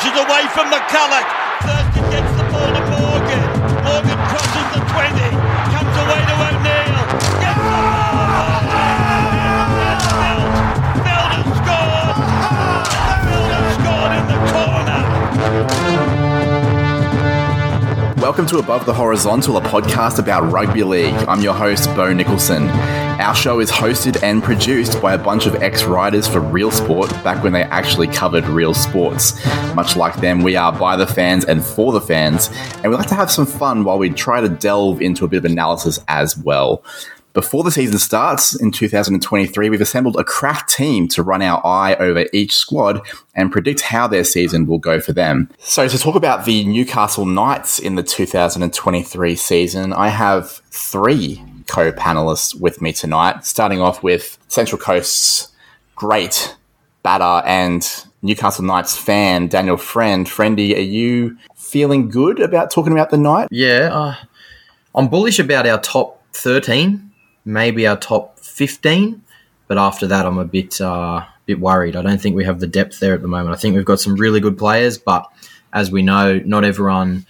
[0.00, 1.89] pushes away from McCulloch.
[18.30, 21.12] Welcome to Above the Horizontal, a podcast about rugby league.
[21.26, 22.68] I'm your host, Bo Nicholson.
[22.68, 27.10] Our show is hosted and produced by a bunch of ex writers for Real Sport
[27.24, 29.44] back when they actually covered real sports.
[29.74, 33.08] Much like them, we are by the fans and for the fans, and we like
[33.08, 36.38] to have some fun while we try to delve into a bit of analysis as
[36.38, 36.84] well.
[37.32, 41.94] Before the season starts in 2023, we've assembled a crack team to run our eye
[41.94, 43.02] over each squad
[43.36, 45.48] and predict how their season will go for them.
[45.60, 51.92] So, to talk about the Newcastle Knights in the 2023 season, I have three co
[51.92, 55.52] panelists with me tonight, starting off with Central Coast's
[55.94, 56.56] great
[57.04, 57.88] batter and
[58.22, 60.26] Newcastle Knights fan, Daniel Friend.
[60.26, 63.48] Friendy, are you feeling good about talking about the night?
[63.52, 64.14] Yeah, uh,
[64.96, 67.09] I'm bullish about our top 13,
[67.44, 69.22] maybe our top 15,
[69.68, 71.96] but after that, I'm a bit uh, bit worried.
[71.96, 73.54] I don't think we have the depth there at the moment.
[73.54, 75.30] I think we've got some really good players, but
[75.72, 77.26] as we know, not everyone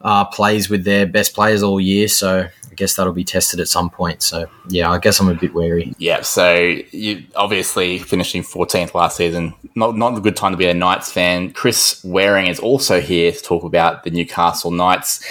[0.00, 3.68] uh, plays with their best players all year, so I guess that'll be tested at
[3.68, 4.22] some point.
[4.22, 5.94] So yeah, I guess I'm a bit wary.
[5.98, 6.54] Yeah, so
[6.90, 11.12] you obviously finishing 14th last season, not not a good time to be a Knights
[11.12, 11.52] fan.
[11.52, 15.24] Chris Waring is also here to talk about the Newcastle Knights.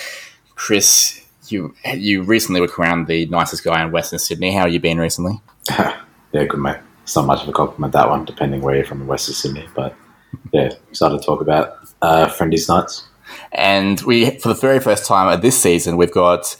[0.55, 1.20] Chris,
[1.51, 4.53] you you recently were crowned the nicest guy in Western Sydney.
[4.53, 5.41] How have you been recently?
[5.69, 5.95] yeah,
[6.31, 6.77] good mate.
[7.03, 9.67] It's not much of a compliment that one, depending where you're from in Western Sydney.
[9.75, 9.95] But
[10.53, 13.07] yeah, excited to talk about uh, Friendy's Knights.
[13.51, 16.55] And we, for the very first time of this season, we've got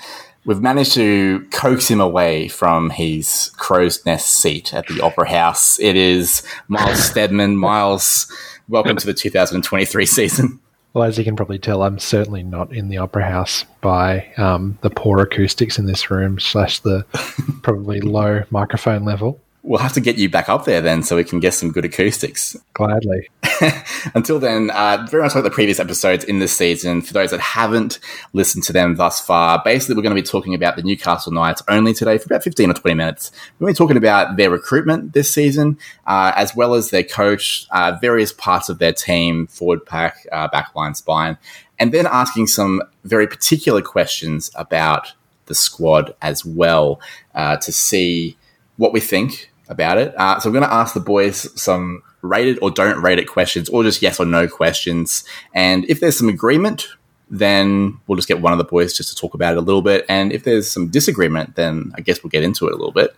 [0.45, 5.79] we've managed to coax him away from his crow's nest seat at the Opera House.
[5.79, 7.57] It is Miles Steadman.
[7.57, 8.31] Miles,
[8.67, 10.59] welcome to the 2023 season.
[10.93, 14.77] Well, as you can probably tell, I'm certainly not in the Opera House by um,
[14.81, 17.05] the poor acoustics in this room slash the
[17.63, 19.39] probably low microphone level.
[19.63, 21.85] We'll have to get you back up there then so we can get some good
[21.85, 22.57] acoustics.
[22.73, 23.29] Gladly.
[24.15, 27.39] Until then, uh, very much like the previous episodes in this season, for those that
[27.39, 27.99] haven't
[28.33, 31.61] listened to them thus far, basically we're going to be talking about the Newcastle Knights
[31.67, 33.31] only today for about 15 or 20 minutes.
[33.59, 35.77] We're going to be talking about their recruitment this season,
[36.07, 40.49] uh, as well as their coach, uh, various parts of their team, forward pack, uh,
[40.49, 41.37] backline, spine,
[41.77, 45.13] and then asking some very particular questions about
[45.45, 46.99] the squad as well
[47.35, 48.37] uh, to see
[48.77, 50.13] what we think about it.
[50.17, 53.69] Uh, so I'm going to ask the boys some rated or don't rate it questions,
[53.69, 55.23] or just yes or no questions.
[55.55, 56.87] And if there's some agreement,
[57.29, 59.81] then we'll just get one of the boys just to talk about it a little
[59.81, 60.05] bit.
[60.09, 63.15] And if there's some disagreement, then I guess we'll get into it a little bit,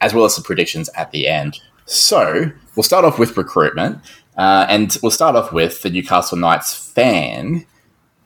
[0.00, 1.60] as well as some predictions at the end.
[1.86, 4.00] So we'll start off with recruitment,
[4.36, 7.64] uh, and we'll start off with the Newcastle Knights fan,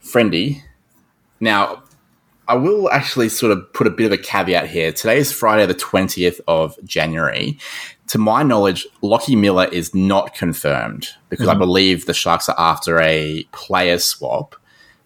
[0.03, 0.63] Friendy.
[1.41, 1.83] Now,
[2.49, 4.91] I will actually sort of put a bit of a caveat here.
[4.91, 7.59] Today is Friday, the 20th of January.
[8.07, 11.57] To my knowledge, Lockie Miller is not confirmed because mm-hmm.
[11.57, 14.57] I believe the Sharks are after a player swap.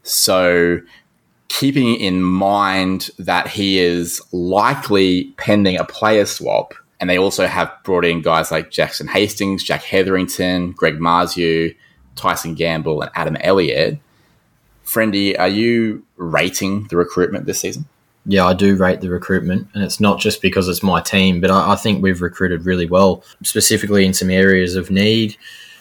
[0.04, 0.78] So,
[1.48, 7.72] keeping in mind that he is likely pending a player swap, and they also have
[7.82, 11.74] brought in guys like Jackson Hastings, Jack Hetherington, Greg Marzhew,
[12.14, 13.98] Tyson Gamble, and Adam Elliott
[14.84, 17.86] Friendy, are you rating the recruitment this season?
[18.24, 21.50] Yeah, I do rate the recruitment, and it's not just because it's my team, but
[21.50, 25.36] I, I, think we've recruited really well, specifically in some areas of need.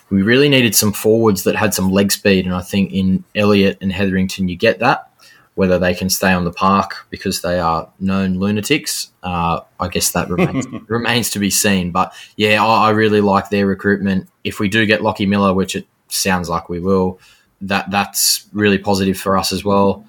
[0.09, 3.77] We really needed some forwards that had some leg speed, and I think in Elliott
[3.79, 5.07] and Hetherington, you get that.
[5.53, 10.11] Whether they can stay on the park because they are known lunatics, uh, I guess
[10.13, 11.91] that remains remains to be seen.
[11.91, 14.29] But yeah, I, I really like their recruitment.
[14.45, 17.19] If we do get Lockie Miller, which it sounds like we will,
[17.61, 20.05] that that's really positive for us as well.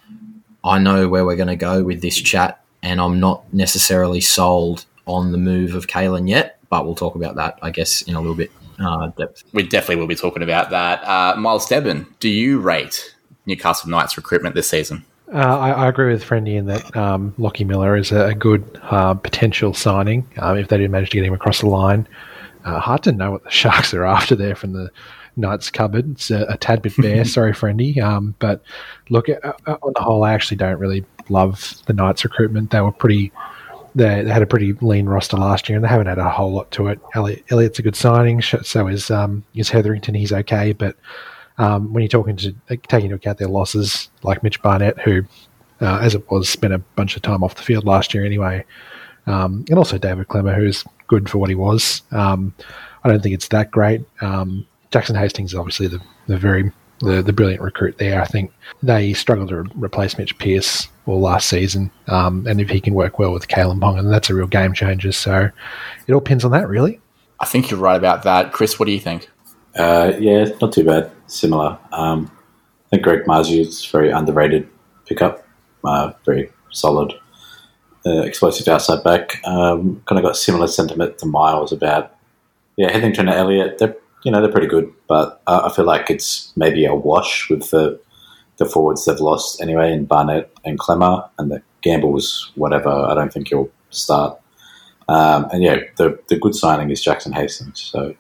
[0.65, 4.87] I know where we're going to go with this chat, and I'm not necessarily sold
[5.07, 8.21] on the move of Kalyn yet, but we'll talk about that, I guess, in a
[8.21, 9.43] little bit uh, depth.
[9.53, 11.03] We definitely will be talking about that.
[11.05, 13.15] Uh, Miles Stebbin, do you rate
[13.47, 15.05] Newcastle Knights recruitment this season?
[15.33, 18.79] Uh, I, I, agree with Friendy in that um, Lockie Miller is a, a good
[18.83, 22.07] uh, potential signing um, if they do manage to get him across the line.
[22.67, 24.91] Uh, hard to know what the Sharks are after there from the
[25.37, 26.13] Knights cupboard.
[26.13, 27.25] It's a, a tad bit bare.
[27.27, 28.01] Sorry, friendy.
[28.03, 28.63] Um, but
[29.11, 32.71] look, uh, uh, on the whole, I actually don't really love the Knights recruitment.
[32.71, 33.33] They were pretty.
[33.95, 36.51] They, they, had a pretty lean roster last year, and they haven't had a whole
[36.51, 36.99] lot to it.
[37.15, 38.41] Elliott, Elliott's a good signing.
[38.41, 40.15] So is um, is Hetherington.
[40.15, 40.97] He's okay, but
[41.59, 42.55] um, when you're talking to
[42.89, 45.23] taking into account their losses, like Mitch Barnett, who,
[45.81, 48.65] uh, as it was, spent a bunch of time off the field last year anyway,
[49.27, 52.03] um, and also David Klemmer, who's good for what he was.
[52.11, 52.55] Um,
[53.05, 54.03] I don't think it's that great.
[54.21, 58.21] Um, Jackson Hastings is obviously the, the very the the brilliant recruit there.
[58.21, 58.53] I think
[58.83, 63.19] they struggled to replace Mitch Pearce all last season, um, and if he can work
[63.19, 65.11] well with Kalyn Ponga, that's a real game changer.
[65.11, 65.51] So
[66.07, 67.01] it all pins on that, really.
[67.41, 68.79] I think you're right about that, Chris.
[68.79, 69.29] What do you think?
[69.75, 71.11] Uh, yeah, not too bad.
[71.27, 71.79] Similar.
[71.91, 72.31] Um,
[72.87, 74.69] I think Greg Marzhew is very underrated
[75.07, 75.45] pickup.
[75.83, 77.13] Uh, very solid,
[78.07, 79.45] uh, explosive outside back.
[79.45, 82.15] Um, kind of got similar sentiment to Miles about
[82.77, 83.79] yeah, Hetherington and Elliott.
[83.79, 87.49] They're you know they're pretty good, but uh, I feel like it's maybe a wash
[87.51, 88.01] with the
[88.59, 92.91] the forwards they've lost anyway in Barnett and Klemmer, and the Gamble's whatever.
[92.91, 94.39] I don't think he'll start.
[95.09, 97.81] Um, and yeah, the the good signing is Jackson Hastings.
[97.81, 98.15] So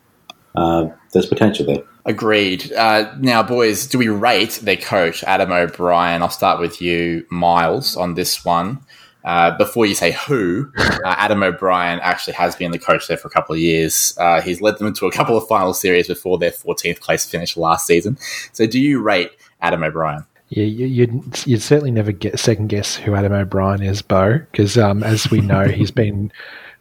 [0.56, 1.82] uh, there's potential there.
[2.04, 2.72] Agreed.
[2.72, 6.20] Uh, now, boys, do we rate their coach, Adam O'Brien?
[6.20, 8.80] I'll start with you, Miles, on this one.
[9.24, 13.28] Uh, before you say who, uh, Adam O'Brien actually has been the coach there for
[13.28, 14.16] a couple of years.
[14.18, 17.56] Uh, he's led them into a couple of final series before their 14th place finish
[17.56, 18.18] last season.
[18.52, 19.30] So, do you rate
[19.60, 20.24] Adam O'Brien?
[20.48, 25.02] Yeah, you'd, you'd certainly never get second guess who Adam O'Brien is, Bo, because um,
[25.02, 26.30] as we know, he's been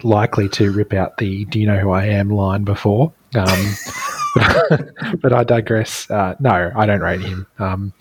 [0.03, 3.13] likely to rip out the "Do you know who I am?" line before.
[3.33, 3.47] Um,
[5.21, 6.09] but I digress.
[6.09, 7.47] Uh, no, I don't rate him.
[7.59, 7.93] Um,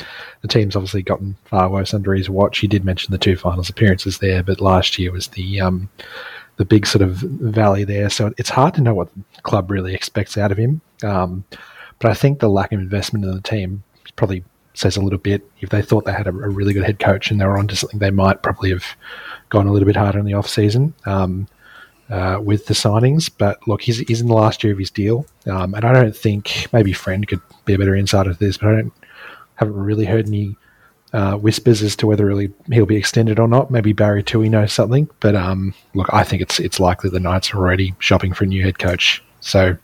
[0.43, 2.59] the team's obviously gotten far worse under his watch.
[2.59, 5.89] He did mention the two finals appearances there, but last year was the um,
[6.57, 8.11] the big sort of valley there.
[8.11, 10.81] So it's hard to know what the club really expects out of him.
[11.03, 11.45] Um,
[11.99, 13.83] but I think the lack of investment in the team
[14.17, 14.45] probably
[14.75, 15.43] says a little bit.
[15.61, 17.75] If they thought they had a, a really good head coach and they were onto
[17.75, 18.85] something, they might probably have
[19.49, 20.95] gone a little bit harder in the off season.
[21.07, 21.49] Um,
[22.11, 23.31] uh, with the signings.
[23.37, 26.17] But look, he's, he's in the last year of his deal, um, and I don't
[26.17, 28.93] think maybe Friend could be a better insider to this, but I don't
[29.55, 30.57] haven't really heard any
[31.13, 33.71] uh, whispers as to whether really he'll be extended or not.
[33.71, 37.53] Maybe Barry Tui knows something, but um, look, I think it's it's likely the Knights
[37.53, 39.23] are already shopping for a new head coach.
[39.41, 39.77] So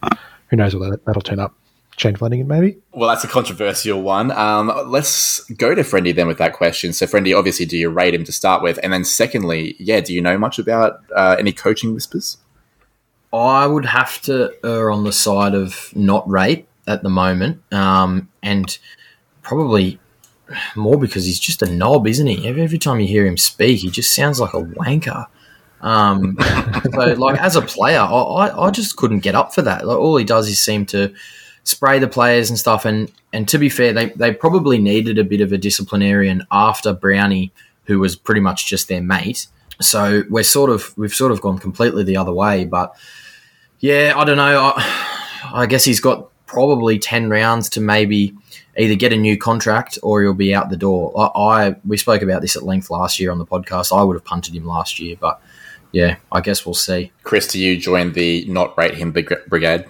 [0.49, 1.55] who knows what that, that'll turn up.
[1.97, 2.79] Shane Flanagan, maybe?
[2.93, 4.31] Well, that's a controversial one.
[4.31, 6.93] Um, let's go to Friendy then with that question.
[6.93, 8.79] So, Friendy, obviously, do you rate him to start with?
[8.83, 12.37] And then, secondly, yeah, do you know much about uh, any coaching whispers?
[13.33, 18.29] I would have to err on the side of not rate at the moment, um,
[18.43, 18.79] and
[19.43, 19.99] probably
[20.77, 22.47] more because he's just a knob, isn't he?
[22.47, 25.27] Every, every time you hear him speak, he just sounds like a wanker.
[25.81, 26.37] Um,
[26.93, 29.87] so, like as a player, I, I, I, just couldn't get up for that.
[29.87, 31.15] Like, all he does is seem to
[31.67, 32.85] spray the players and stuff.
[32.85, 36.95] And and to be fair, they they probably needed a bit of a disciplinarian after
[36.95, 37.53] Brownie,
[37.85, 39.49] who was pretty much just their mate.
[39.81, 42.65] So we're sort of we've sort of gone completely the other way.
[42.65, 42.97] But
[43.81, 44.73] yeah, I don't know.
[44.75, 48.35] I, I guess he's got probably ten rounds to maybe
[48.79, 51.13] either get a new contract or he'll be out the door.
[51.19, 53.97] I, I we spoke about this at length last year on the podcast.
[53.97, 55.41] I would have punted him last year, but
[55.93, 57.11] yeah, I guess we'll see.
[57.23, 59.87] Chris, do you join the not rate him brigade?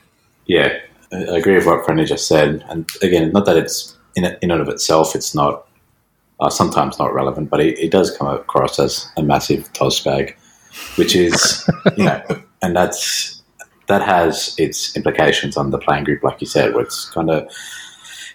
[0.47, 0.79] Yeah,
[1.13, 2.65] I agree with what Brendan just said.
[2.69, 5.67] And again, not that it's in, in and of itself, it's not
[6.41, 10.37] uh, sometimes not relevant, but it, it, does come across as a massive toss bag,
[10.97, 12.23] which is, you know,
[12.63, 13.43] and that's
[13.87, 17.49] that has its implications on the playing group, like you said, where it's kind of,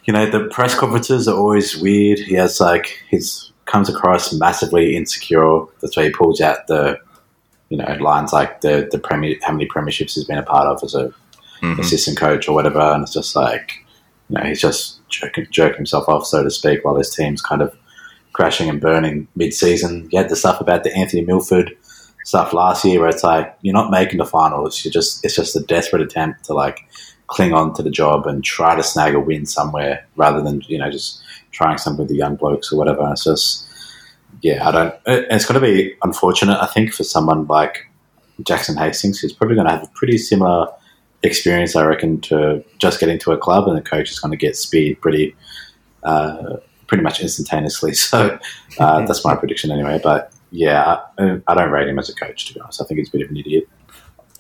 [0.06, 2.20] you know, the press conferences are always weird.
[2.20, 5.66] He has like his comes across massively insecure.
[5.82, 7.00] That's why he pulls out the,
[7.70, 10.84] you know, lines like the the premier, how many premierships he's been a part of
[10.84, 11.14] as a
[11.62, 11.80] mm-hmm.
[11.80, 13.74] assistant coach or whatever, and it's just like
[14.30, 17.62] you know he's just jerking, jerking himself off, so to speak, while his team's kind
[17.62, 17.76] of
[18.34, 20.08] crashing and burning mid-season.
[20.12, 21.76] You had the stuff about the Anthony Milford
[22.24, 24.84] stuff last year, where it's like you're not making the finals.
[24.84, 26.80] You're just it's just a desperate attempt to like
[27.28, 30.78] cling on to the job and try to snag a win somewhere rather than you
[30.78, 31.22] know just
[31.52, 33.02] trying something with the young blokes or whatever.
[33.02, 33.68] And it's just
[34.42, 34.96] yeah, I don't.
[35.06, 37.88] It's going to be unfortunate, I think, for someone like
[38.44, 40.68] Jackson Hastings, who's probably going to have a pretty similar
[41.24, 44.38] experience, I reckon, to just get into a club, and the coach is going to
[44.38, 45.36] get speed pretty,
[46.04, 47.94] uh, pretty much instantaneously.
[47.96, 48.40] So
[48.80, 50.00] uh, that's my prediction anyway.
[50.02, 52.82] But yeah, I, I, don't rate him as a coach to be honest.
[52.82, 53.70] I think he's a bit of an idiot.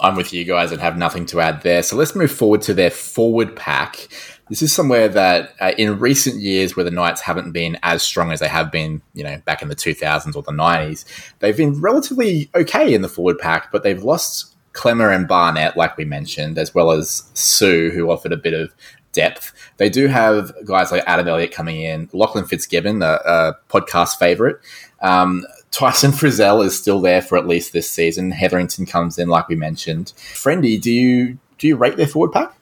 [0.01, 1.83] I'm with you guys and have nothing to add there.
[1.83, 4.07] So let's move forward to their forward pack.
[4.50, 8.31] This is somewhere that uh, in recent years, where the Knights haven't been as strong
[8.31, 11.05] as they have been, you know, back in the 2000s or the 90s,
[11.39, 15.98] they've been relatively okay in the forward pack, but they've lost Klemmer and Barnett, like
[15.98, 18.74] we mentioned, as well as Sue, who offered a bit of
[19.12, 19.54] depth.
[19.78, 24.60] They do have guys like Adam Elliott coming in, Lachlan Fitzgibbon, a, a podcast favorite.
[25.01, 28.32] Um, Tyson Frizell is still there for at least this season.
[28.32, 30.13] Hetherington comes in, like we mentioned.
[30.18, 32.54] Friendy, do you do you rate their forward pack?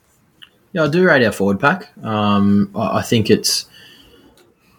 [0.74, 1.90] Yeah, I do rate our forward pack.
[2.04, 3.66] Um, I think it's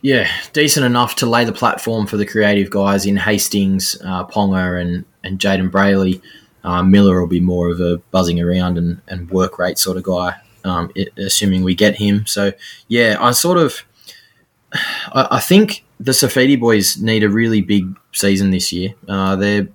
[0.03, 4.81] yeah decent enough to lay the platform for the creative guys in Hastings, uh, Ponga,
[4.81, 6.23] and and Jayden Brailey.
[6.65, 10.03] Um, Miller will be more of a buzzing around and, and work rate sort of
[10.03, 12.27] guy, um, it, assuming we get him.
[12.27, 12.53] So,
[12.89, 13.83] yeah, I sort of,
[14.73, 18.95] I, I think the Saifiti boys need a really big season this year.
[19.09, 19.69] Uh, they're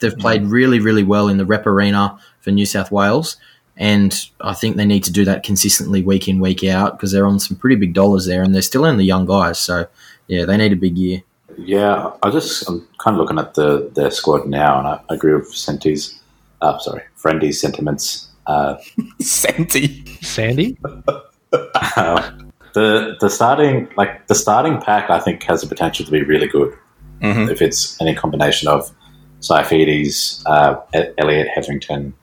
[0.00, 3.36] they've played really, really well in the Rep Arena for New South Wales,
[3.76, 7.26] and I think they need to do that consistently week in, week out because they're
[7.26, 9.58] on some pretty big dollars there, and they're still only young guys.
[9.58, 9.86] So
[10.26, 11.22] yeah, they need a big year.
[11.64, 15.14] Yeah, I just I'm kind of looking at the their squad now, and I, I
[15.14, 16.20] agree with Senti's,
[16.60, 18.28] uh, sorry, Friendy's sentiments.
[18.46, 18.76] Uh,
[19.20, 20.04] Senti.
[20.20, 20.76] Sandy?
[21.52, 26.48] the the starting like the starting pack, I think has the potential to be really
[26.48, 26.74] good
[27.20, 27.50] Mhm.
[27.50, 28.90] if it's any combination of
[29.40, 32.14] Saifitis, uh, E- Elliott Hetherington,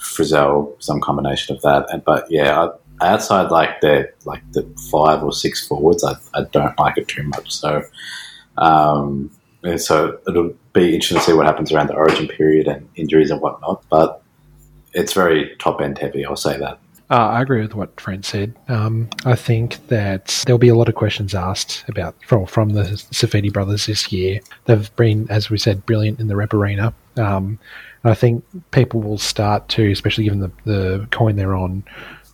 [0.00, 1.86] Frizell, some combination of that.
[1.92, 2.68] And but yeah,
[3.00, 7.06] I, outside like the like the five or six forwards, I, I don't like it
[7.08, 7.52] too much.
[7.54, 7.82] So
[8.58, 9.30] um,
[9.62, 13.30] and so it'll be interesting to see what happens around the origin period and injuries
[13.30, 13.82] and whatnot.
[13.88, 14.22] But
[14.92, 16.24] it's very top end heavy.
[16.24, 16.78] I'll say that.
[17.08, 18.54] Uh, I agree with what Fred said.
[18.68, 22.82] Um, I think that there'll be a lot of questions asked about from from the
[22.82, 24.40] Saifiti brothers this year.
[24.64, 26.92] They've been, as we said, brilliant in the rep arena.
[27.16, 27.60] Um,
[28.02, 31.84] and I think people will start to, especially given the, the coin they're on,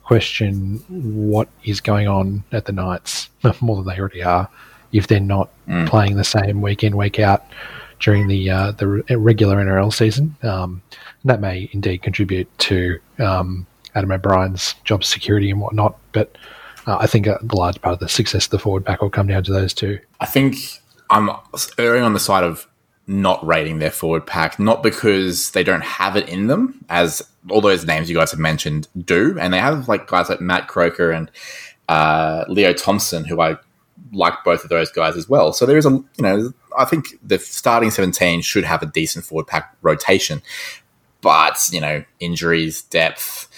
[0.05, 3.29] question what is going on at the Knights
[3.61, 4.49] more than they already are.
[4.93, 5.51] If they're not
[5.87, 7.45] playing the same week in week out
[8.01, 10.83] during the uh, the regular NRL season, um,
[11.25, 15.97] that may indeed contribute to um, Adam O'Brien's job security and whatnot.
[16.13, 16.37] But
[16.87, 19.29] uh, I think a large part of the success of the forward pack will come
[19.29, 19.99] down to those two.
[20.21, 20.57] I think
[21.11, 21.31] I'm
[21.79, 22.67] erring on the side of
[23.07, 27.61] not rating their forward pack, not because they don't have it in them, as all
[27.61, 31.11] those names you guys have mentioned do, and they have like guys like Matt Croker
[31.11, 31.31] and
[31.89, 33.57] uh, Leo Thompson, who I
[34.13, 35.53] like both of those guys as well.
[35.53, 39.25] So there is a, you know, I think the starting 17 should have a decent
[39.25, 40.43] forward pack rotation,
[41.21, 43.49] but you know, injuries, depth,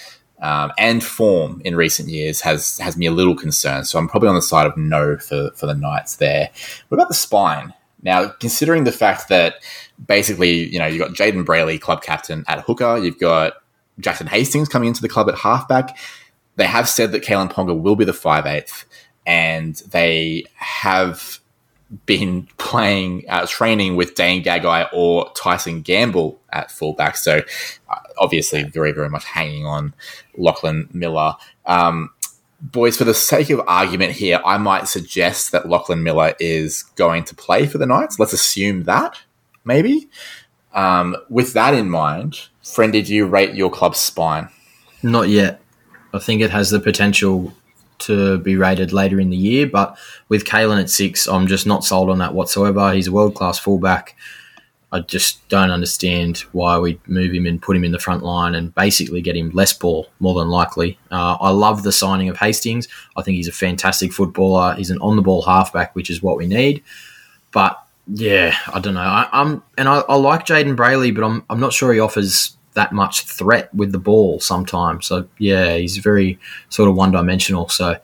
[0.41, 3.87] um, and form in recent years has has me a little concerned.
[3.87, 6.51] So I'm probably on the side of no for for the Knights there.
[6.89, 7.73] What about the spine?
[8.03, 9.65] Now, considering the fact that
[10.07, 13.55] basically, you know, you've got Jayden Brailey, club captain at hooker, you've got
[13.99, 15.97] Jackson Hastings coming into the club at halfback.
[16.57, 18.85] They have said that Kalyn Ponga will be the five eighth,
[19.27, 21.41] and they have
[22.07, 27.17] been playing uh, training with Dane Gagai or Tyson Gamble at fullback.
[27.17, 27.41] So
[27.89, 29.95] uh, obviously, very very much hanging on
[30.37, 31.35] Lachlan Miller.
[31.67, 32.11] Um,
[32.61, 37.25] boys, for the sake of argument here, I might suggest that Lachlan Miller is going
[37.25, 38.19] to play for the Knights.
[38.19, 39.21] Let's assume that
[39.65, 40.09] maybe.
[40.73, 44.49] Um, with that in mind, friend, did you rate your club's spine?
[45.03, 45.61] Not yet.
[46.13, 47.53] I think it has the potential
[48.01, 49.97] to be rated later in the year, but
[50.29, 52.93] with Kalyn at six, I'm just not sold on that whatsoever.
[52.93, 54.17] He's a world class fullback.
[54.93, 58.55] I just don't understand why we move him and put him in the front line
[58.55, 60.99] and basically get him less ball, more than likely.
[61.11, 62.87] Uh, I love the signing of Hastings.
[63.17, 64.75] I think he's a fantastic footballer.
[64.75, 66.85] He's an on the ball halfback, which is what we need.
[67.51, 69.01] But yeah, I don't know.
[69.01, 72.57] I, I'm and I, I like Jayden Brailey, but I'm I'm not sure he offers
[72.75, 75.07] that much threat with the ball sometimes.
[75.07, 76.39] So yeah, he's very
[76.69, 77.69] sort of one dimensional.
[77.69, 77.97] So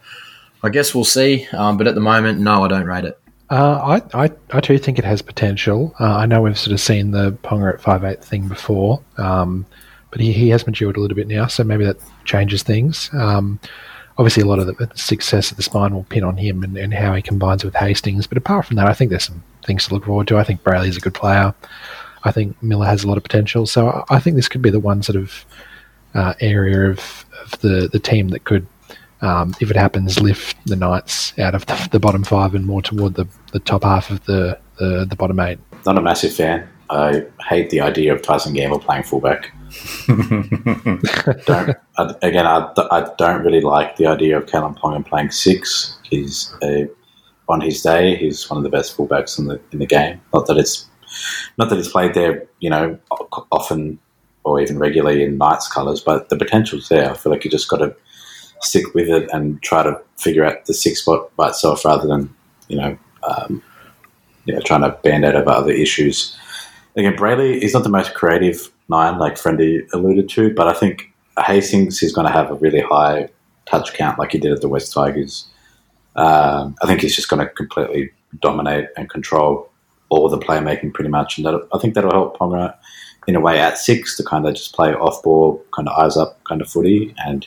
[0.62, 1.46] I guess we'll see.
[1.52, 3.20] Um, but at the moment, no, I don't rate it.
[3.50, 5.94] Uh, I, I, I too think it has potential.
[5.98, 9.66] Uh, I know we've sort of seen the Ponga at five eight thing before, um,
[10.12, 13.10] but he, he has matured a little bit now, so maybe that changes things.
[13.12, 13.58] Um,
[14.18, 16.94] obviously, a lot of the success of the spine will pin on him and, and
[16.94, 18.28] how he combines with Hastings.
[18.28, 20.38] But apart from that, I think there's some things to look forward to.
[20.38, 21.52] I think Brailey's a good player.
[22.24, 23.66] I think Miller has a lot of potential.
[23.66, 25.44] So I, I think this could be the one sort of
[26.14, 28.66] uh, area of, of the, the team that could,
[29.22, 32.82] um, if it happens, lift the Knights out of the, the bottom five and more
[32.82, 35.58] toward the, the top half of the, the, the bottom eight.
[35.86, 36.68] Not a massive fan.
[36.90, 39.52] I hate the idea of Tyson Gamble playing fullback.
[40.08, 42.46] don't I, again.
[42.46, 45.98] I, I don't really like the idea of Callum Ponga playing six.
[46.02, 46.88] He's a,
[47.48, 48.16] on his day.
[48.16, 50.20] He's one of the best fullbacks in the in the game.
[50.34, 50.86] Not that it's
[51.58, 52.98] not that he's played there, you know,
[53.52, 53.98] often
[54.44, 57.10] or even regularly in Knights colours, but the potential's there.
[57.10, 57.94] I feel like you just got to
[58.60, 62.34] stick with it and try to figure out the six spot by itself rather than
[62.70, 63.62] you know, um,
[64.46, 66.36] you know, trying to band aid over other issues.
[66.96, 71.12] Again, Brailey is not the most creative nine, like Friendy alluded to, but I think
[71.38, 73.28] Hastings is going to have a really high
[73.66, 75.46] touch count, like he did at the West Tigers.
[76.16, 79.69] Um, I think he's just going to completely dominate and control
[80.10, 82.74] all the playmaking pretty much, and that I think that'll help Ponga
[83.26, 86.16] in a way at six to kind of just play off ball, kind of eyes
[86.16, 87.46] up kind of footy, and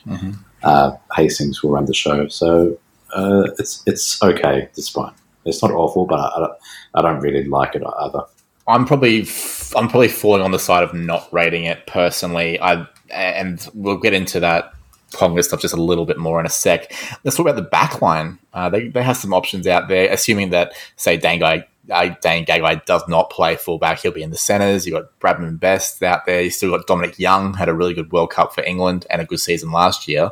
[0.63, 2.27] uh, Hastings will run the show.
[2.27, 2.77] So
[3.13, 4.69] uh, it's it's okay.
[4.75, 5.13] It's fine.
[5.45, 6.53] It's not awful, but I, I, don't,
[6.95, 8.23] I don't really like it either.
[8.65, 12.59] I'm probably f- I'm probably falling on the side of not rating it personally.
[12.61, 14.73] I and we'll get into that
[15.13, 16.91] Ponga stuff just a little bit more in a sec.
[17.23, 18.39] Let's talk about the back line.
[18.53, 23.07] Uh, they, they have some options out there, assuming that, say, Dangai, Dane Gagai does
[23.07, 23.99] not play fullback.
[23.99, 24.85] He'll be in the centres.
[24.85, 26.41] You've got Bradman Best out there.
[26.41, 29.25] You've still got Dominic Young, had a really good World Cup for England and a
[29.25, 30.31] good season last year.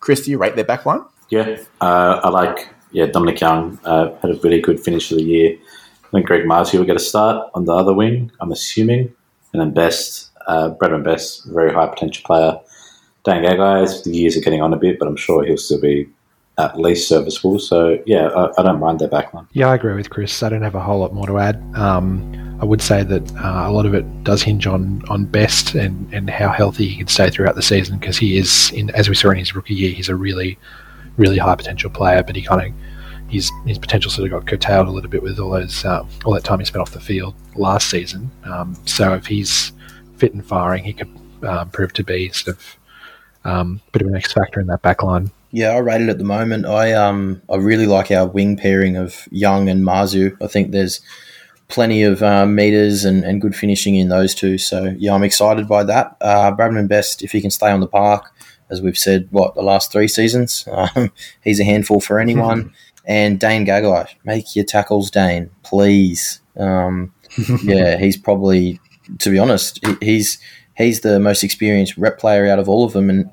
[0.00, 1.04] Chris, do you rate their back line?
[1.28, 5.24] Yeah, uh, I like yeah Dominic Young uh, had a really good finish of the
[5.24, 5.56] year.
[6.04, 8.32] I think Greg Marzhew will get a start on the other wing.
[8.40, 9.14] I'm assuming,
[9.52, 12.58] and then Best, uh, Bradman Best, very high potential player.
[13.24, 16.08] Dan Gagai, the years are getting on a bit, but I'm sure he'll still be
[16.58, 17.58] at least serviceable.
[17.58, 19.46] So yeah, I, I don't mind their backline.
[19.52, 20.42] Yeah, I agree with Chris.
[20.42, 21.62] I don't have a whole lot more to add.
[21.74, 25.74] Um, I would say that uh, a lot of it does hinge on on Best
[25.74, 29.08] and, and how healthy he can stay throughout the season because he is, in, as
[29.08, 30.58] we saw in his rookie year, he's a really,
[31.16, 34.88] really high potential player, but he kind of his his potential sort of got curtailed
[34.88, 37.34] a little bit with all those uh, all that time he spent off the field
[37.54, 38.30] last season.
[38.44, 39.72] Um, so if he's
[40.16, 41.10] fit and firing, he could
[41.44, 42.76] um, prove to be sort of
[43.44, 45.30] um, a bit of an X factor in that back line.
[45.50, 46.66] Yeah, I rate it at the moment.
[46.66, 50.36] I um I really like our wing pairing of Young and Marzhew.
[50.42, 51.00] I think there's
[51.68, 54.58] plenty of um, meters and, and good finishing in those two.
[54.58, 56.16] So yeah, I'm excited by that.
[56.20, 58.32] Uh, Bradman Best, if he can stay on the park,
[58.70, 61.12] as we've said, what the last three seasons, um,
[61.42, 62.72] he's a handful for anyone.
[63.04, 66.40] and Dane Gagai, make your tackles, Dane, please.
[66.56, 67.12] Um,
[67.62, 68.80] yeah, he's probably,
[69.18, 70.38] to be honest, he's
[70.76, 73.30] he's the most experienced rep player out of all of them, and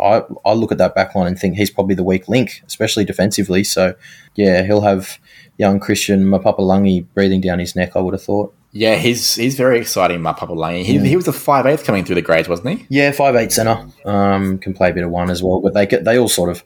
[0.00, 3.64] I, I look at that backline and think he's probably the weak link, especially defensively.
[3.64, 3.94] So,
[4.34, 5.18] yeah, he'll have
[5.58, 8.54] young Krystian Mapapalangi breathing down his neck, I would have thought.
[8.72, 10.84] Yeah, he's he's very exciting, Mapapalangi.
[10.84, 11.02] He, yeah.
[11.02, 12.86] he was a five eighth coming through the grades, wasn't he?
[12.90, 13.88] Yeah, five eight centre.
[14.04, 16.50] Um, can play a bit of one as well, but they get they all sort
[16.50, 16.62] of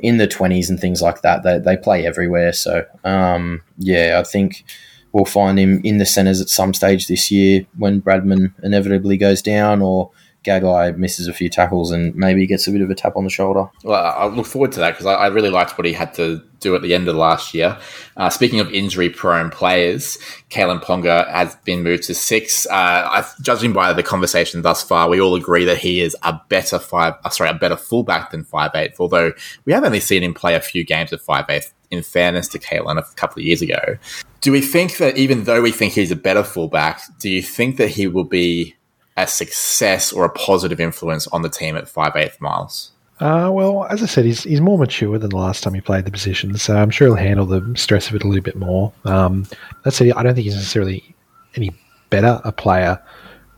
[0.00, 1.44] in the twenties and things like that.
[1.44, 2.52] They they play everywhere.
[2.52, 4.64] So um, yeah, I think
[5.12, 9.40] we'll find him in the centres at some stage this year when Bradman inevitably goes
[9.40, 10.10] down or
[10.44, 13.30] Gagai misses a few tackles and maybe gets a bit of a tap on the
[13.30, 13.66] shoulder.
[13.84, 16.42] Well, I look forward to that because I, I, really liked what he had to
[16.60, 17.78] do at the end of last year.
[18.16, 20.18] Uh, speaking of injury-prone players,
[20.50, 22.66] Kalyn Ponga has been moved to six.
[22.66, 26.78] Uh, judging by the conversation thus far, we all agree that he is a better
[26.78, 27.14] five.
[27.24, 28.98] Uh, sorry, a better fullback than five eighth.
[28.98, 29.32] Although
[29.64, 31.72] we have only seen him play a few games at five eighth.
[31.90, 33.98] In fairness to Kalyn, a couple of years ago,
[34.40, 37.76] do we think that even though we think he's a better fullback, do you think
[37.76, 38.74] that he will be
[39.16, 42.92] a success or a positive influence on the team at five eighth miles?
[43.20, 46.06] Uh, well, as I said, he's, he's more mature than the last time he played
[46.06, 48.92] the position, so I'm sure he'll handle the stress of it a little bit more.
[49.04, 49.46] Um,
[49.84, 51.14] that said, I don't think he's necessarily
[51.54, 51.70] any
[52.10, 53.00] better a player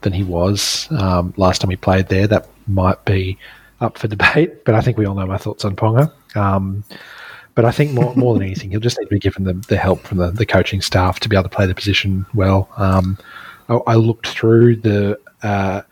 [0.02, 2.26] than he was um, last time he played there.
[2.26, 3.38] That might be
[3.80, 6.12] up for debate, but I think we all know my thoughts on Ponga.
[6.36, 6.84] Um,
[7.54, 9.76] but I think more, more than anything, he'll just need to be given the, the
[9.76, 12.68] help from the, the coaching staff to be able to play the position well.
[12.76, 13.16] Um,
[13.68, 15.82] I, I, looked through the uh,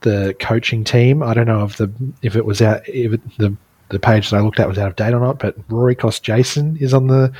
[0.00, 1.22] the coaching team.
[1.22, 1.92] I don't know if the
[2.22, 3.54] if it was out if it, the
[3.90, 6.80] the page that I looked at was out of date or not, but Rory Kostjasyn
[6.80, 7.32] is on the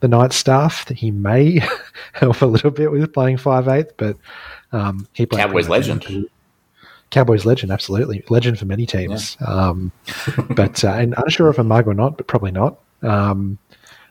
[0.00, 0.88] the night staff.
[0.88, 1.60] He may
[2.14, 4.16] help a little bit with playing five eighth, but
[4.72, 6.28] um, he played Cowboys legend.
[7.10, 9.36] Cowboys legend, absolutely legend for many teams.
[9.40, 9.46] Yeah.
[9.46, 9.92] Um,
[10.50, 12.78] but uh, and unsure if a mug or not, but probably not.
[13.02, 13.58] Um,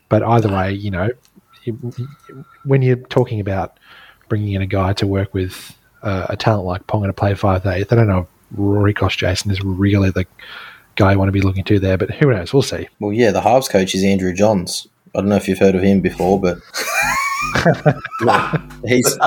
[0.10, 1.10] but either way, you know,
[2.63, 3.77] when you're talking about
[4.30, 7.66] bringing in a guy to work with uh, a talent like Ponga to play five
[7.66, 7.92] eighth.
[7.92, 10.26] I don't know if Rory Jason is really the
[10.96, 12.54] guy I want to be looking to there, but who knows?
[12.54, 12.88] We'll see.
[13.00, 14.88] Well, yeah, the halves coach is Andrew Johns.
[15.16, 16.58] I don't know if you've heard of him before, but
[18.86, 19.18] he's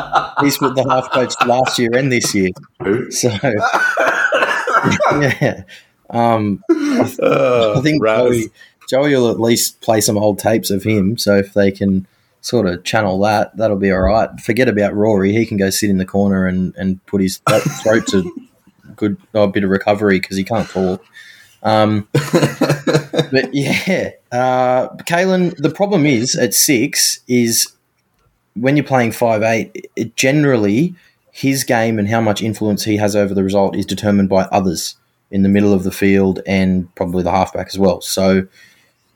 [0.41, 2.51] he's with the half coach last year and this year.
[3.11, 3.29] So
[5.21, 5.63] yeah,
[6.11, 8.51] um, I, th- uh, I think Joey,
[8.89, 11.17] Joey will at least play some old tapes of him.
[11.19, 12.07] So if they can
[12.41, 14.29] sort of channel that, that'll be all right.
[14.41, 17.39] Forget about Rory; he can go sit in the corner and, and put his
[17.83, 18.49] throat to
[18.97, 21.05] good oh, a bit of recovery because he can't talk.
[21.63, 25.57] Um, but yeah, uh, Kalyn.
[25.57, 27.73] The problem is at six is
[28.55, 29.91] when you're playing five eight.
[29.97, 30.95] It generally
[31.33, 34.97] his game and how much influence he has over the result is determined by others
[35.31, 38.01] in the middle of the field and probably the halfback as well.
[38.01, 38.47] So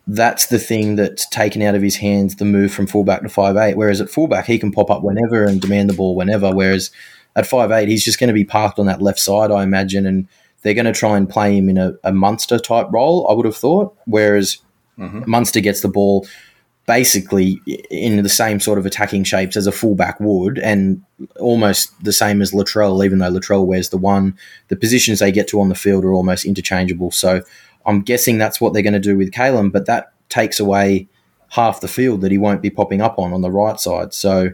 [0.07, 3.57] that's the thing that's taken out of his hands the move from fullback to five
[3.57, 3.77] eight.
[3.77, 6.55] Whereas at fullback, he can pop up whenever and demand the ball whenever.
[6.55, 6.91] Whereas
[7.37, 10.07] at five eight, he's just going to be parked on that left side, I imagine,
[10.07, 10.29] and
[10.63, 13.27] they're going to try and play him in a, a Munster type role.
[13.29, 13.97] I would have thought.
[14.05, 14.59] Whereas
[14.99, 15.23] mm-hmm.
[15.27, 16.27] Munster gets the ball
[16.87, 21.03] basically in the same sort of attacking shapes as a fullback would, and
[21.41, 23.03] almost the same as Latrell.
[23.05, 24.37] Even though Latrell wears the one,
[24.69, 27.11] the positions they get to on the field are almost interchangeable.
[27.11, 27.41] So
[27.87, 31.09] I'm guessing that's what they're going to do with Kalyn, but that takes away
[31.51, 34.13] half the field that he won't be popping up on on the right side.
[34.13, 34.51] So,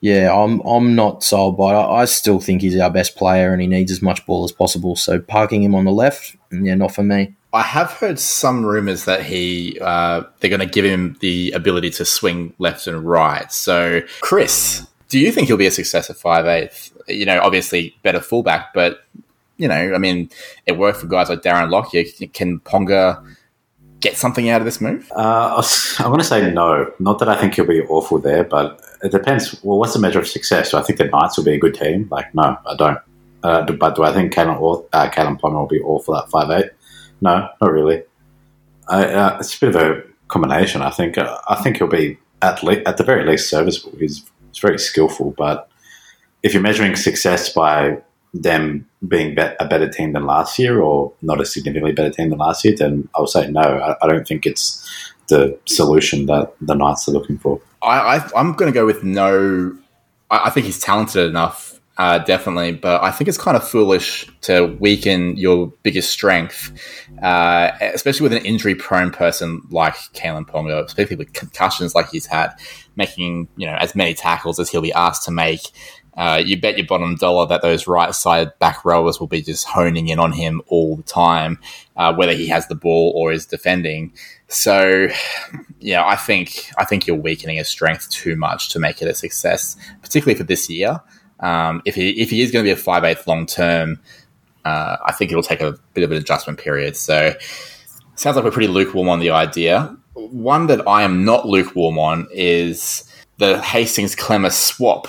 [0.00, 1.86] yeah, I'm I'm not sold by it.
[1.86, 4.96] I still think he's our best player and he needs as much ball as possible.
[4.96, 7.34] So parking him on the left, yeah, not for me.
[7.54, 11.90] I have heard some rumors that he uh, they're going to give him the ability
[11.90, 13.50] to swing left and right.
[13.52, 16.92] So, Chris, do you think he'll be a success at five eighth?
[17.06, 19.04] You know, obviously better fullback, but
[19.56, 20.30] you know, I mean,
[20.66, 22.04] it worked for guys like Darren Lockyer.
[22.32, 23.24] Can Ponga
[24.00, 25.10] get something out of this move?
[25.14, 25.62] Uh,
[25.98, 26.92] I'm going to say no.
[26.98, 29.62] Not that I think he'll be awful there, but it depends.
[29.62, 30.74] Well, what's the measure of success?
[30.74, 32.08] I think the Knights will be a good team?
[32.10, 32.98] Like, no, I don't.
[33.42, 36.70] Uh, but do I think or, uh, Ponga will be awful at five eight?
[37.20, 38.02] No, not really.
[38.88, 40.82] Uh, it's a bit of a combination.
[40.82, 41.16] I think.
[41.18, 43.98] Uh, I think he'll be at le- at the very least serviceable.
[43.98, 45.70] He's, he's very skillful, but
[46.42, 47.98] if you're measuring success by
[48.34, 52.30] them being be- a better team than last year or not a significantly better team
[52.30, 53.60] than last year, then I would say no.
[53.60, 54.86] I, I don't think it's
[55.28, 57.60] the solution that the Knights are looking for.
[57.80, 59.76] I, am going to go with no.
[60.30, 64.26] I, I think he's talented enough, uh, definitely, but I think it's kind of foolish
[64.42, 66.72] to weaken your biggest strength,
[67.22, 72.54] uh, especially with an injury-prone person like Kalyn Ponga, especially with concussions like he's had,
[72.96, 75.60] making you know as many tackles as he'll be asked to make
[76.16, 79.66] uh, you bet your bottom dollar that those right side back rowers will be just
[79.66, 81.58] honing in on him all the time,
[81.96, 84.12] uh, whether he has the ball or is defending.
[84.48, 85.08] So,
[85.80, 89.14] yeah, I think I think you're weakening his strength too much to make it a
[89.14, 91.00] success, particularly for this year.
[91.40, 94.00] Um, if he if he is going to be a five eighth long term,
[94.64, 96.96] uh, I think it'll take a bit of an adjustment period.
[96.96, 97.34] So,
[98.14, 99.96] sounds like we're pretty lukewarm on the idea.
[100.12, 103.02] One that I am not lukewarm on is
[103.38, 105.08] the Hastings Klemmer swap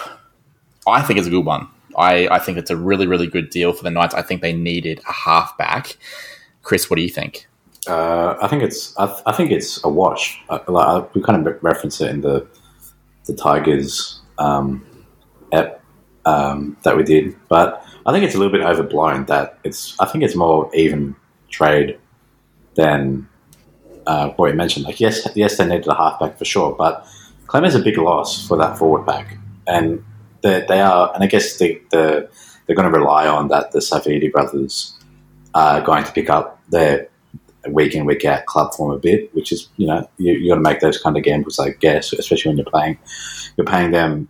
[0.87, 1.67] I think it's a good one.
[1.97, 4.13] I, I think it's a really, really good deal for the Knights.
[4.13, 5.97] I think they needed a halfback.
[6.61, 7.47] Chris, what do you think?
[7.87, 10.41] Uh, I think it's I, I, think it's a wash.
[10.49, 12.47] Uh, like, we kind of reference it in the
[13.25, 14.85] the Tigers um,
[16.25, 19.25] um, that we did, but I think it's a little bit overblown.
[19.25, 21.15] That it's I think it's more even
[21.49, 21.99] trade
[22.73, 23.27] than
[24.07, 24.85] uh, what you mentioned.
[24.85, 27.07] Like yes, yes, they needed a halfback for sure, but
[27.45, 30.03] Clem is a big loss for that forward back, and
[30.45, 32.29] they, they are, and I guess the, the
[32.65, 34.95] they're going to rely on that the Saifiti brothers
[35.55, 37.07] are going to pick up their
[37.69, 40.55] week in week out club form a bit, which is you know you, you got
[40.55, 42.99] to make those kind of gambles, I guess, especially when you're playing
[43.57, 44.29] you're paying them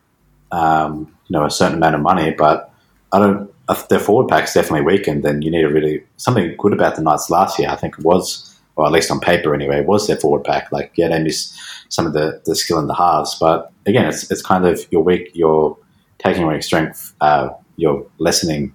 [0.53, 2.73] um, you know a certain amount of money, but
[3.11, 3.51] I don't.
[3.67, 7.01] If their forward pack's definitely weakened, then you need a really something good about the
[7.01, 7.69] Knights last year.
[7.69, 10.71] I think it was, or at least on paper anyway, was their forward pack.
[10.71, 11.57] Like yeah, they missed
[11.89, 15.03] some of the, the skill in the halves, but again, it's it's kind of your
[15.03, 15.77] weak your
[16.19, 18.73] taking away strength, uh, you're lessening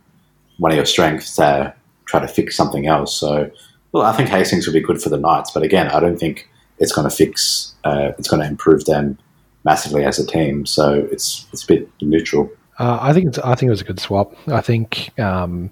[0.58, 1.74] one of your strengths to
[2.04, 3.18] try to fix something else.
[3.18, 3.50] So,
[3.92, 6.48] well, I think Hastings would be good for the Knights, but again, I don't think
[6.78, 7.74] it's going to fix.
[7.84, 9.18] Uh, it's going to improve them
[9.64, 10.66] massively as a team.
[10.66, 12.50] So it's it's a bit neutral.
[12.78, 14.34] Uh, I think it's I think it was a good swap.
[14.48, 15.70] I think um,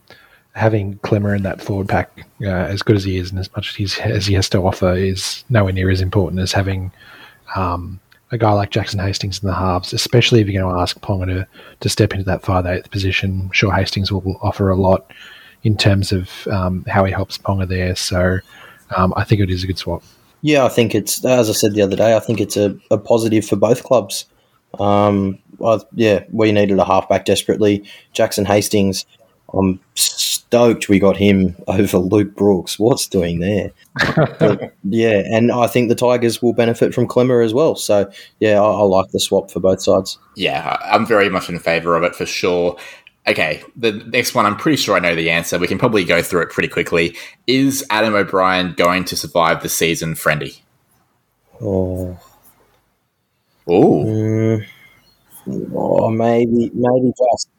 [0.55, 3.81] having Klemmer in that forward pack, uh, as good as he is and as much
[3.81, 6.93] as, as he has to offer, is nowhere near as important as having
[7.57, 11.01] um, a guy like Jackson Hastings in the halves, especially if you're going to ask
[11.01, 11.47] Ponga to,
[11.81, 13.43] to step into that 5 8th position.
[13.45, 15.13] I'm sure Hastings will, will offer a lot
[15.63, 17.97] in terms of um, how he helps Ponga there.
[17.97, 18.39] So
[18.97, 20.03] um, I think it is a good swap.
[20.43, 22.99] Yeah, I think it's, as I said the other day, I think it's a, a
[22.99, 24.27] positive for both clubs.
[24.79, 27.85] Um, I, yeah, we needed a halfback desperately.
[28.13, 29.05] Jackson Hastings,
[29.53, 29.81] I'm
[30.49, 32.79] stoked we got him over Luke Brooks.
[32.79, 33.71] What's doing there?
[34.39, 37.77] but, yeah, and I think the Tigers will benefit from Klemmer as well.
[37.77, 40.19] So yeah, I, I like the swap for both sides.
[40.37, 42.77] Yeah, I'm very much in favour of it for sure.
[43.27, 45.59] Okay, the next one, I'm pretty sure I know the answer.
[45.59, 47.15] We can probably go through it pretty quickly.
[47.47, 50.61] Is Adam O'Brien going to survive the season, Friendy?
[51.61, 52.19] Oh.
[53.67, 54.05] Oh.
[54.07, 54.67] Mm,
[55.75, 57.51] oh, maybe, maybe just.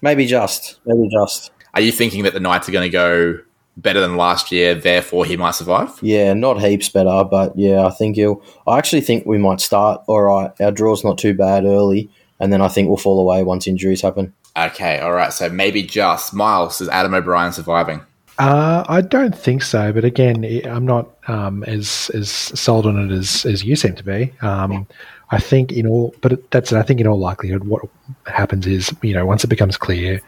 [0.00, 0.78] Maybe just.
[0.86, 1.50] Maybe just.
[1.78, 3.38] Are you thinking that the Knights are going to go
[3.76, 5.96] better than last year, therefore he might survive?
[6.02, 8.42] Yeah, not heaps better, but yeah, I think he'll.
[8.66, 10.50] I actually think we might start all right.
[10.60, 12.10] Our draw's not too bad early,
[12.40, 14.34] and then I think we'll fall away once injuries happen.
[14.56, 15.32] Okay, all right.
[15.32, 18.00] So maybe just Miles is Adam O'Brien surviving.
[18.40, 23.14] Uh, I don't think so, but again, I'm not um, as as sold on it
[23.14, 24.32] as, as you seem to be.
[24.40, 24.84] Um,
[25.30, 27.82] I think in all, but that's I think in all likelihood, what
[28.26, 30.20] happens is you know once it becomes clear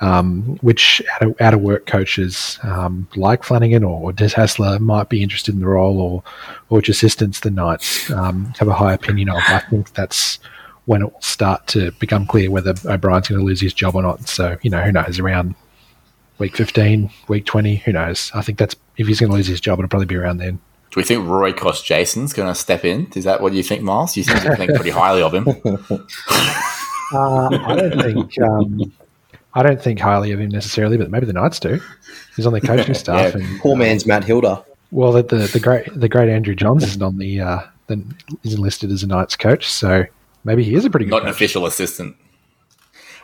[0.00, 5.54] um, which out of, work coaches um, like Flanagan or Des Hasler might be interested
[5.54, 6.22] in the role, or
[6.68, 9.42] or which assistants the Knights um, have a high opinion of.
[9.48, 10.38] I think that's
[10.84, 14.02] when it will start to become clear whether O'Brien's going to lose his job or
[14.02, 14.28] not.
[14.28, 15.18] So you know, who knows?
[15.18, 15.54] Around
[16.38, 18.30] week fifteen, week twenty, who knows?
[18.34, 20.60] I think that's if he's going to lose his job, it'll probably be around then.
[20.90, 23.10] Do we think Roy Kostjasyn's going to step in?
[23.14, 24.16] Is that what you think, Miles?
[24.16, 25.46] You seem to think pretty highly of him.
[27.14, 28.42] Uh, I don't think.
[28.42, 28.92] Um,
[29.56, 31.80] I don't think highly of him necessarily, but maybe the Knights do.
[32.36, 33.40] He's on the coaching staff, Yeah.
[33.40, 34.64] and Poor man's Matt Hilda.
[34.92, 38.04] well, the, the the great the great Andrew Johns isn't on the uh, the,
[38.44, 40.04] is enlisted as a Knights coach, so
[40.44, 42.16] maybe he is a pretty good Not an official assistant.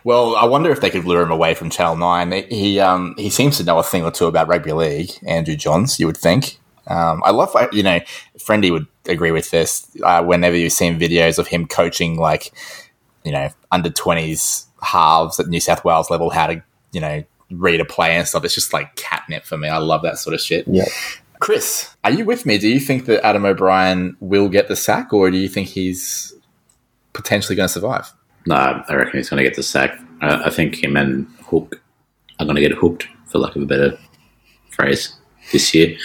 [0.04, 2.32] Well, I wonder if they could lure him away from Channel Nine.
[2.48, 5.10] He um, he seems to know a thing or two about rugby league.
[5.26, 6.58] Andrew Johns, you would think.
[6.88, 8.00] Um, I love, you know,
[8.38, 9.86] Friendy would agree with this.
[10.02, 12.52] Uh, whenever you've seen videos of him coaching, like,
[13.24, 17.80] you know, under twenties halves at New South Wales level, how to, you know, read
[17.80, 18.44] a play and stuff.
[18.44, 19.68] It's just like catnip for me.
[19.68, 20.66] I love that sort of shit.
[20.66, 20.86] Yeah.
[21.40, 22.56] Chris, are you with me?
[22.56, 26.32] Do you think that Adam O'Brien will get the sack, or do you think he's
[27.14, 28.12] potentially going to survive?
[28.46, 29.98] No, I reckon he's going to get the sack.
[30.20, 31.80] I, I think him and Hook
[32.38, 33.98] are going to get hooked, for lack of a better
[34.70, 35.14] phrase,
[35.52, 35.96] this year.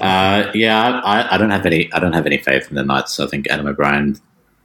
[0.00, 1.92] Uh, yeah, I, I don't have any.
[1.92, 3.20] I don't have any faith in the Knights.
[3.20, 4.18] I think Adam O'Brien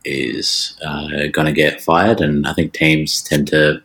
[0.08, 3.82] is uh, going to get fired, and I think teams tend to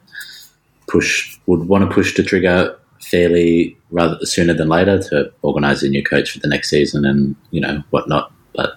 [0.87, 5.89] push would want to push the trigger fairly rather sooner than later to organise a
[5.89, 8.33] new coach for the next season and you know whatnot.
[8.55, 8.75] But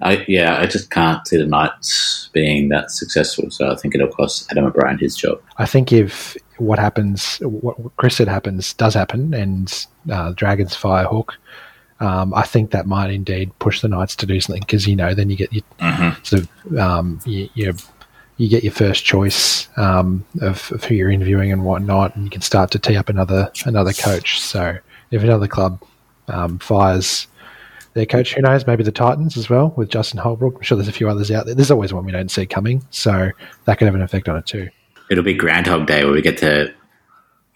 [0.00, 3.50] I, yeah, I just can't see the Knights being that successful.
[3.50, 5.42] So I think it'll cost Adam O'Brien his job.
[5.58, 11.06] I think if what happens, what Chris said happens, does happen, and uh, Dragons fire
[11.06, 11.38] Hook,
[12.00, 15.14] um, I think that might indeed push the Knights to do something because you know
[15.14, 15.64] then you get your
[16.22, 17.74] sort of um, you, you
[18.38, 22.30] you get your first choice um, of, of who you're interviewing and whatnot, and you
[22.30, 24.40] can start to tee up another another coach.
[24.40, 24.78] So
[25.10, 25.82] if another club
[26.28, 27.26] um, fires
[27.92, 28.66] their coach, who knows?
[28.66, 30.56] Maybe the Titans as well with Justin Holbrook.
[30.56, 31.54] I'm sure there's a few others out there.
[31.54, 33.30] There's always one we don't see coming, so
[33.66, 34.70] that could have an effect on it too.
[35.10, 36.72] It'll be Groundhog Day where we get to,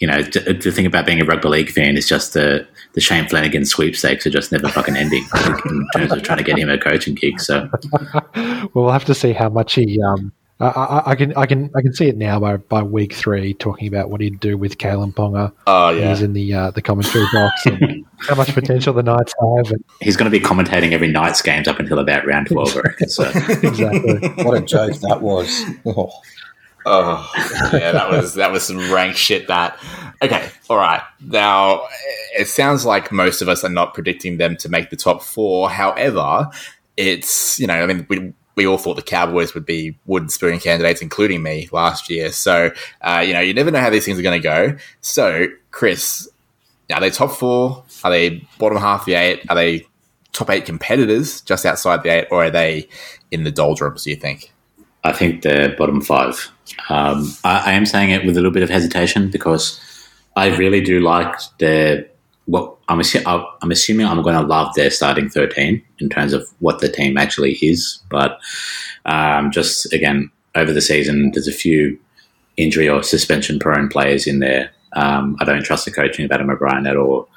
[0.00, 3.00] you know, to, the thing about being a rugby league fan is just the the
[3.00, 5.24] Shane Flanagan sweepstakes are just never fucking ending
[5.66, 7.40] in terms of trying to get him a coaching gig.
[7.40, 7.68] So
[8.74, 10.00] We'll have to see how much he.
[10.02, 13.12] Um, I, I, I can I can I can see it now by, by week
[13.12, 15.52] three talking about what he'd do with Kalyn Ponga.
[15.66, 19.35] Oh yeah, He's in the uh, the commentary box and how much potential the Knights
[19.40, 19.72] have.
[19.72, 22.76] And he's going to be commentating every Knights games up until about round twelve.
[22.76, 23.09] I reckon.
[23.09, 24.28] So exactly.
[24.44, 25.64] What a joke that was.
[25.85, 26.11] Oh.
[26.87, 27.31] Oh,
[27.73, 29.49] yeah, that was that was some rank shit.
[29.49, 29.79] That
[30.23, 31.03] okay, all right.
[31.20, 31.87] Now
[32.37, 35.70] it sounds like most of us are not predicting them to make the top four.
[35.70, 36.51] However,
[36.97, 40.59] it's you know, I mean, we we all thought the Cowboys would be wooden spoon
[40.59, 42.31] candidates, including me last year.
[42.33, 42.70] So
[43.01, 44.77] uh, you know, you never know how these things are going to go.
[45.01, 46.29] So, Chris,
[46.92, 47.85] are they top four?
[48.05, 49.42] Are they bottom half the eight?
[49.49, 49.87] Are they
[50.33, 52.88] top eight competitors just outside the eight, or are they
[53.31, 54.05] in the doldrums?
[54.05, 54.53] Do you think?
[55.04, 56.50] I think they're bottom five.
[56.88, 59.80] Um, I, I am saying it with a little bit of hesitation because
[60.36, 62.06] I really do like their.
[62.46, 63.24] What I'm, assu-
[63.62, 67.16] I'm assuming I'm going to love their starting 13 in terms of what the team
[67.16, 68.00] actually is.
[68.10, 68.38] But
[69.06, 71.98] um, just again, over the season, there's a few
[72.58, 74.70] injury or suspension prone players in there.
[74.92, 77.28] Um, I don't trust the coaching of Adam O'Brien at all.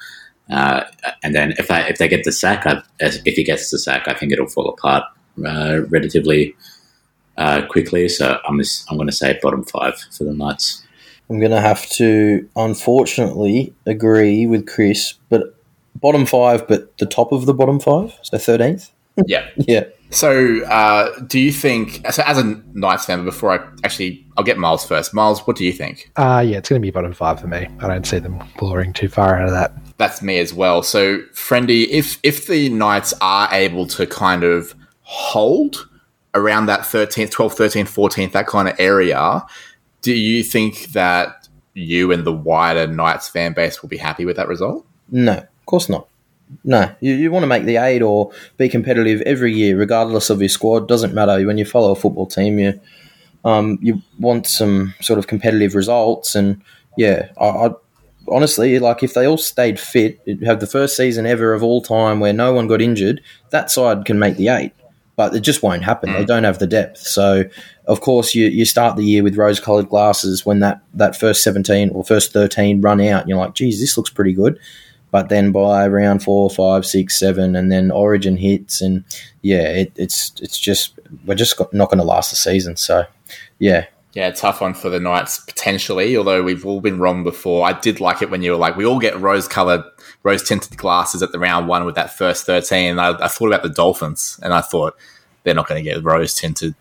[0.49, 0.84] Uh,
[1.23, 4.08] and then if they if they get the sack, I, if he gets the sack,
[4.08, 5.03] I think it'll fall apart
[5.45, 6.56] uh, relatively
[7.38, 8.10] uh, quickly.
[8.10, 10.84] So I'm I'm going to say bottom five for the Knights.
[11.30, 15.56] I'm going to have to, unfortunately, agree with Chris, but
[15.95, 18.91] bottom five, but the top of the bottom five, so 13th.
[19.26, 19.50] Yeah.
[19.58, 19.86] Yeah.
[20.10, 24.58] So, uh, do you think, so as a Knights fan, before I actually, I'll get
[24.58, 25.13] Miles first.
[25.13, 26.10] Miles, what do you think?
[26.15, 27.67] Uh, yeah, it's going to be bottom five for me.
[27.82, 29.73] I don't see them blurring too far out of that.
[29.97, 30.82] That's me as well.
[30.82, 35.89] So, Friendy, if if the Knights are able to kind of hold
[36.34, 39.46] around that 13th, 12th, 13th, 14th, that kind of area,
[40.02, 44.36] do you think that you and the wider Knights fan base will be happy with
[44.36, 44.86] that result?
[45.10, 46.08] No, of course not.
[46.63, 50.40] No, you, you want to make the eight or be competitive every year, regardless of
[50.40, 50.88] your squad.
[50.88, 52.58] Doesn't matter when you follow a football team.
[52.58, 52.80] You
[53.44, 56.62] um, you want some sort of competitive results, and
[56.98, 57.70] yeah, I, I
[58.30, 62.20] honestly like if they all stayed fit, have the first season ever of all time
[62.20, 63.22] where no one got injured.
[63.50, 64.74] That side can make the eight,
[65.17, 66.13] but it just won't happen.
[66.13, 66.27] They mm.
[66.27, 66.99] don't have the depth.
[66.99, 67.43] So
[67.88, 71.43] of course you, you start the year with rose coloured glasses when that, that first
[71.43, 74.58] seventeen or first thirteen run out, and you're like, geez, this looks pretty good.
[75.10, 79.06] But then by round four, five, six, seven, and then Origin hits, and
[79.41, 82.75] yeah, it, it's it's just we're just got, not going to last the season.
[82.75, 83.06] So
[83.58, 83.86] yeah,
[84.17, 87.67] Yeah, tough one for the Knights potentially, although we've all been wrong before.
[87.67, 89.84] I did like it when you were like, we all get rose colored,
[90.28, 93.00] rose tinted glasses at the round one with that first 13.
[93.00, 94.98] I, I thought about the Dolphins and I thought
[95.44, 96.76] they're not going to get rose tinted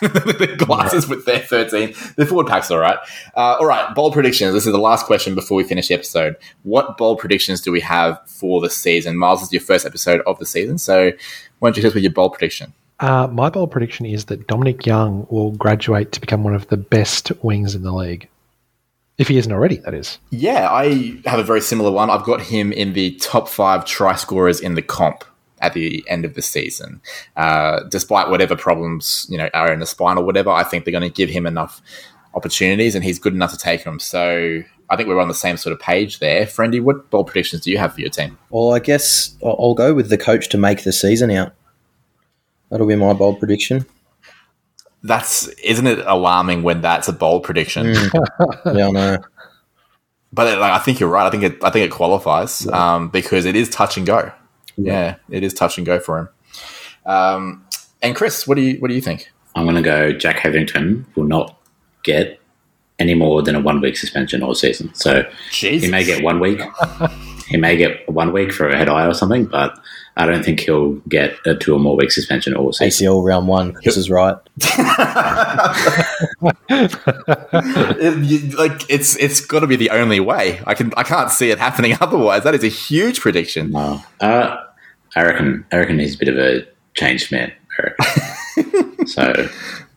[0.56, 1.94] glasses with their 13.
[2.16, 2.98] The forward pack's all right.
[3.36, 4.54] Uh, all right, bold predictions.
[4.54, 6.36] This is the last question before we finish the episode.
[6.62, 9.18] What bold predictions do we have for the season?
[9.18, 11.12] Miles, this is your first episode of the season, so
[11.58, 12.72] why don't you hit us with your bold prediction?
[12.98, 16.78] Uh, my bold prediction is that Dominic Young will graduate to become one of the
[16.78, 18.28] best wings in the league.
[19.18, 20.18] If he isn't already, that is.
[20.30, 22.10] Yeah, I have a very similar one.
[22.10, 25.24] I've got him in the top five try scorers in the comp
[25.60, 27.00] at the end of the season.
[27.34, 30.92] Uh, despite whatever problems you know are in the spine or whatever, I think they're
[30.92, 31.80] going to give him enough
[32.34, 33.98] opportunities, and he's good enough to take them.
[33.98, 36.44] So I think we're on the same sort of page there.
[36.44, 38.36] Friendy, what bold predictions do you have for your team?
[38.50, 41.54] Well, I guess I'll I'll go with the coach to make the season out.
[42.70, 43.86] That'll be my bold prediction.
[45.06, 47.94] That's isn't it alarming when that's a bold prediction?
[48.66, 49.18] Yeah, I know.
[50.32, 51.26] But like, I think you're right.
[51.26, 51.64] I think it.
[51.64, 54.32] I think it qualifies um, because it is touch and go.
[54.76, 55.16] Yeah.
[55.30, 56.28] it is touch and go for him.
[57.06, 57.66] Um,
[58.02, 59.30] and Chris, what do you what do you think?
[59.54, 61.58] I'm going to go Jack Hetherington will not
[62.02, 62.40] get
[62.98, 64.92] any more than a one week suspension all season.
[64.94, 65.84] So Jesus.
[65.86, 66.60] he may get one week.
[67.48, 69.78] he may get one week for a head eye or something, but
[70.18, 73.06] I don't think he'll get a two or more week suspension all season.
[73.06, 73.76] ACL round one.
[73.84, 74.36] This is right.
[76.68, 80.60] It- you- like it's it's got to be the only way.
[80.66, 82.44] I can I can't see it happening otherwise.
[82.44, 83.70] That is a huge prediction.
[83.72, 84.02] No.
[84.20, 84.56] Uh,
[85.14, 85.64] I reckon.
[85.72, 87.52] I reckon he's a bit of a changed man.
[89.06, 89.32] So,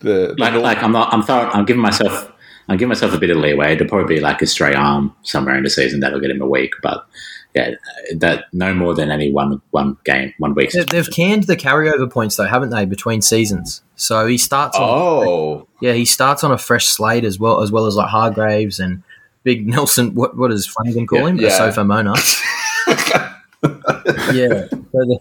[0.02, 1.12] The, like, the- like I'm not.
[1.14, 1.48] I'm throwing.
[1.54, 2.32] I'm giving myself.
[2.68, 3.74] I'm giving myself a bit of leeway.
[3.74, 6.48] It'll probably be like a stray arm somewhere in the season that'll get him a
[6.48, 7.08] week, but
[7.56, 7.72] yeah,
[8.18, 10.72] that no more than any one one game, one week.
[10.72, 13.82] They- They've canned the carryover points though, haven't they, between seasons?
[13.96, 14.78] So he starts.
[14.78, 18.10] On, oh, yeah, he starts on a fresh slate as well as well as like
[18.10, 19.04] Hargraves and
[19.44, 20.14] Big Nelson.
[20.16, 21.38] What what does Flanagan call Yeah, him?
[21.38, 21.50] yeah.
[21.58, 22.14] Sofa Mona.
[24.34, 25.20] yeah, so the,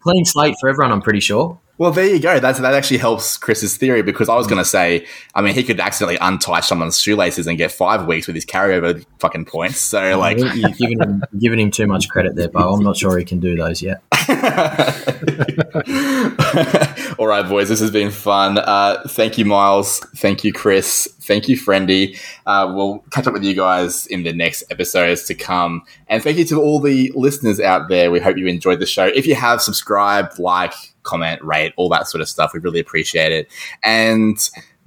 [0.00, 0.92] clean slate for everyone.
[0.92, 1.58] I'm pretty sure.
[1.76, 2.38] Well, there you go.
[2.38, 5.64] That's that actually helps Chris's theory because I was going to say, I mean, he
[5.64, 9.78] could accidentally untie someone's shoelaces and get five weeks with his carryover fucking points.
[9.78, 12.74] So like, You're giving him, giving him too much credit there, Bo.
[12.74, 14.02] I'm not sure he can do those yet.
[17.18, 18.58] All right, boys, this has been fun.
[18.58, 19.98] Uh, thank you, Miles.
[20.16, 21.08] Thank you, Chris.
[21.22, 22.20] Thank you, Friendy.
[22.46, 25.82] Uh, we'll catch up with you guys in the next episodes to come.
[26.06, 28.12] And thank you to all the listeners out there.
[28.12, 29.06] We hope you enjoyed the show.
[29.06, 32.52] If you have, subscribe, like, comment, rate, all that sort of stuff.
[32.52, 33.50] We really appreciate it.
[33.84, 34.36] And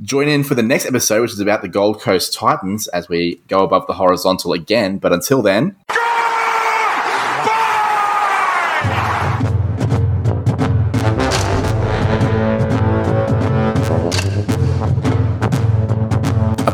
[0.01, 3.41] join in for the next episode, which is about the Gold Coast Titans as we
[3.47, 4.97] go above the horizontal again.
[4.97, 5.75] But until then,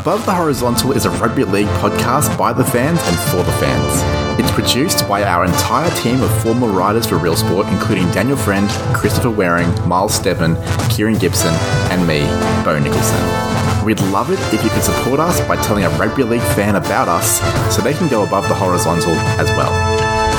[0.04, 4.38] Above the Horizontal is a rugby league podcast by the fans and for the fans.
[4.38, 8.68] It's produced by our entire team of former writers for Real Sport, including Daniel Friend,
[8.94, 10.56] Christopher Waring, Miles Stebbin,
[10.90, 11.54] Kieran Gibson,
[11.90, 12.20] and me,
[12.66, 13.82] Bo Nicholson.
[13.82, 17.08] We'd love it if you could support us by telling a rugby league fan about
[17.08, 17.40] us
[17.74, 19.72] so they can go above the horizontal as well.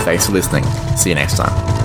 [0.06, 0.64] Thanks for listening.
[0.96, 1.85] See you next time.